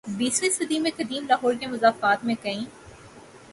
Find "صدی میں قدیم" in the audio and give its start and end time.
0.49-1.27